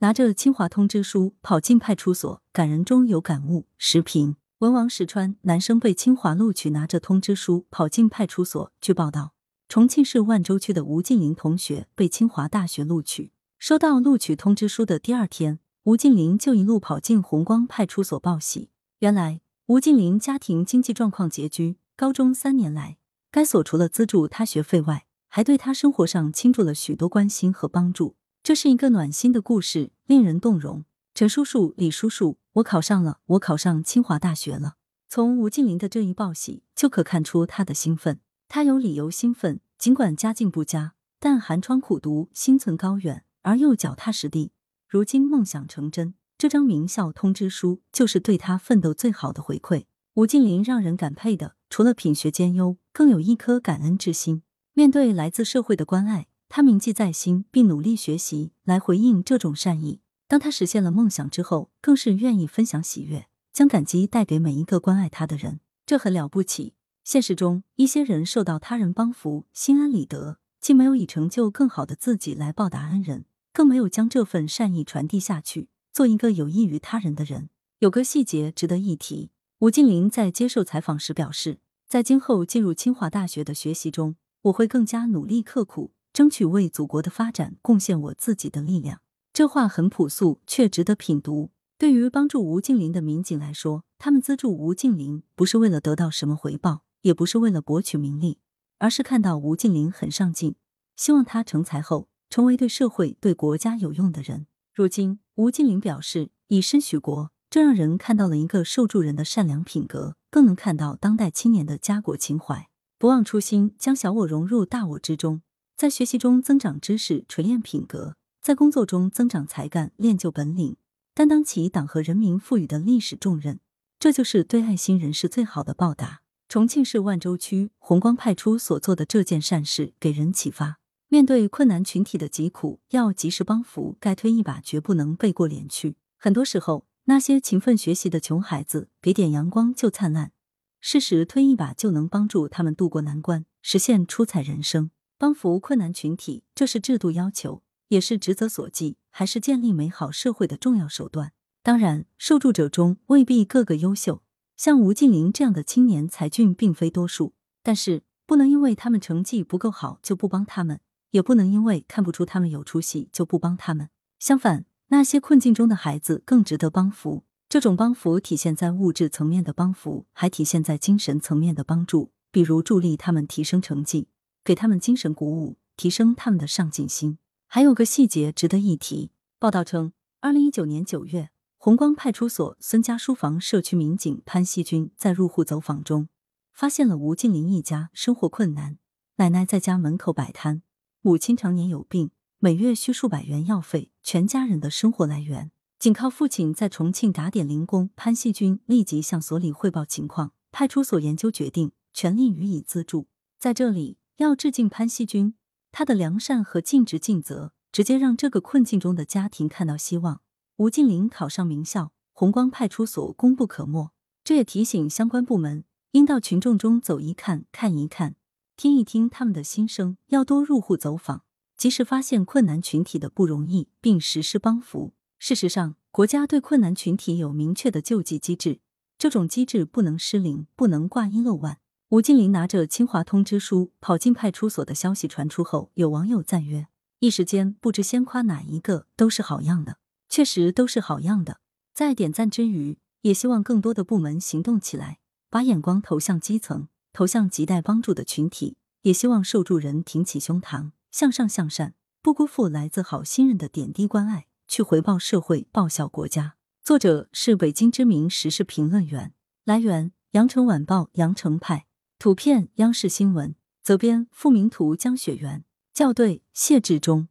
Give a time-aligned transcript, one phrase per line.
[0.00, 3.64] 拿着清华通知书跑进派出所，感人中有感悟。
[3.78, 8.70] 时评：文王石川男生被清华录取，拿着通知书跑进派出所。
[8.78, 9.32] 据报道，
[9.70, 18.68] 重庆市万州区的吴静林同学被清华大学录取，收到录取通知书的第二天，吴静林就一路跑进红光派出所报喜。
[18.98, 22.98] 原来，吴静林家庭经济状况拮据，高中三年来，
[23.30, 28.16] 该所除了资助他学费外，还对他生活上倾注了许多关心和帮助。
[28.46, 30.84] 这是一个暖心的故事，令人动容。
[31.14, 34.76] 陈叔叔、李叔叔，我考上了，我考上清华大学了。
[35.08, 38.20] 从吴静林的这一报喜，就可看出他的兴奋。
[38.46, 44.52] 他有理由兴奋，尽管家境不佳，但寒窗苦读，心存高远，而又脚踏实地。
[44.88, 49.86] 如今梦想成真，这张名校通知书就是对他奋斗最好的回馈。
[50.14, 54.44] 吴静林让人感佩的，除了品学兼优，更有一颗感恩之心。
[54.72, 56.28] 面对来自社会的关爱。
[56.56, 60.00] 他铭记在心，并努力学习来回应这种善意。
[60.26, 65.60] 当他实现了梦想之后，更是愿意分享喜悦，将感激带给每一个关爱他的人。
[65.84, 66.72] 这很了不起。
[67.04, 77.50] 现实中，一些人受到他人帮扶，心安理得，既没有以成就更好的自己来报答恩人，更没有将这份善意传递下去，做一个有益于他人的人。
[77.80, 85.92] 有个细节值得一提：吴敬林在接受采访时表示，在今后进入清华大学的学习中，我会更加努力刻苦。
[86.16, 89.02] 争取为祖国的发展贡献我自己的力量。
[89.34, 91.50] 这话很朴素，却值得品读。
[91.76, 98.38] 对于帮助吴敬林的民警来说，他们资助吴敬林不是为了得到什么回报，也不是为了博取名利，
[98.78, 100.54] 而是看到吴敬林很上进，
[100.96, 104.46] 希望他成才后成为对社会、对国家有用的人。
[104.72, 115.42] 如今，吴敬林表示以身许国，这让人看到了一个受助人的善良品格，更能看到当代青年的家国情怀，不忘初心，将小我融入大我之中。
[115.76, 120.78] 在学习中增长知识、锤炼品格；在工作中增长才干、练就本领，
[121.12, 123.60] 担当起党和人民赋予的历史重任。
[123.98, 126.22] 这就是对爱心人士最好的报答。
[126.48, 130.78] 重庆市万州区红光派出所做的这件善事，给人启发：
[131.08, 135.96] 面对困难群体的疾苦，要及时帮扶，该推一把，绝不能背过脸去。
[136.16, 140.32] 很多时候，那些勤奋学习的穷孩子，给点阳光就灿烂，
[140.80, 144.90] 适时推一把，就能帮助他们渡过难关，实现出彩人生。
[145.18, 151.32] 帮扶困难群体，这是制度要求，也是职责所系，还是建立美好社会的重要手段。
[151.62, 154.22] 当然，受助者中未必个个优秀，
[154.56, 157.32] 像吴敬林这样的青年才俊并非多数。
[157.62, 160.80] 但是，不能因为他们成绩不够好就不帮他们，
[161.12, 163.88] 也不能因为看不出他们有出息就不帮他们。
[164.18, 167.24] 相反，那些困境中的孩子更值得帮扶。
[167.48, 174.08] 这种帮扶体现在物质层面的帮扶，还体现在精神层面的帮助，比如助力他们提升成绩。
[174.46, 177.18] 给他们精神鼓舞，提升他们的上进心。
[177.48, 179.10] 还有个细节值得一提。
[179.40, 186.08] 报道称，二零一九年九月，红光派出所孙家书房社区民警潘锡军在入户走访中，
[186.52, 188.78] 发现了吴静林一家生活困难，
[189.16, 190.62] 奶奶在家门口摆摊，
[191.02, 197.90] 母亲常年有病，每月需数百元药费，全家人的生活来源仅靠父亲在重庆打点零工。
[197.96, 203.08] 潘锡军立即向所里汇报情况，派出所研究决定，全力予以资助。
[203.40, 203.98] 在这里。
[204.16, 205.34] 要致敬潘锡军，
[205.70, 210.22] 他的良善和尽职尽责，直接让这个困境中的家庭看到希望。
[210.56, 213.90] 吴敬林考上名校，红光派出所功不可没。
[214.24, 218.16] 这也提醒相关部门，应到群众中走一看，看一看，
[218.56, 224.94] 听一听他们的心声，要多入户走访，及时发现困难群体的不容易，并实施帮扶。
[225.18, 228.60] 事实上，国家对困难群体有明确的救济机制，
[228.96, 231.58] 这种机制不能失灵，不能挂一漏万。
[231.90, 236.66] 吴敬林拿着清华通知书跑进派出所的消息传出后，有网友赞曰
[236.98, 241.38] ：“一时间不知先夸哪一个，都是好样的，确实都是好样的。”
[241.72, 244.98] 在点赞之余，也希望更多的部门行动起来，
[245.30, 248.56] 把眼光投向基层，投向亟待帮助的群体。
[248.82, 256.34] 也希望受助人挺起胸膛，向上向善，不辜负来自好心人的点滴关爱，去回报社会，报效国家。
[256.64, 259.14] 作者是北京知名时事评论员。
[259.44, 261.66] 来源：羊城晚报羊城派。
[262.06, 265.44] 图片：央视新闻，责编：付明图，江雪源，
[265.74, 267.08] 校对：谢志忠。